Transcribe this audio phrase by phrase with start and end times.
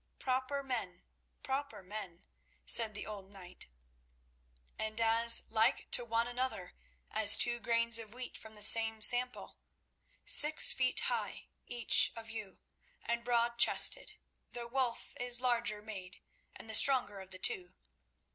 [0.17, 1.03] "Proper men;
[1.43, 2.25] proper men,"
[2.65, 3.67] said the old knight;
[4.79, 6.73] "and as like to one another
[7.11, 9.59] as two grains of wheat from the same sample.
[10.25, 12.57] Six feet high, each of you,
[13.03, 14.13] and broad chested,
[14.53, 16.19] though Wulf is larger made
[16.55, 17.75] and the stronger of the two.